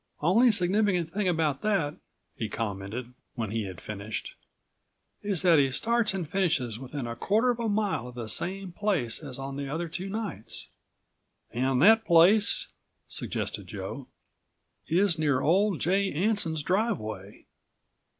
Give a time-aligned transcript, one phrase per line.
[0.19, 1.95] "Only significant thing about that,"
[2.35, 4.33] he commented, when he had finished,
[5.21, 8.71] "is that he starts and finishes within a quarter of a mile of the same
[8.71, 10.69] place as on the other two nights."
[11.51, 12.69] "And that place—"
[13.07, 14.07] suggested Joe.
[14.87, 16.11] "Is near old J.
[16.11, 17.45] Anson's driveway."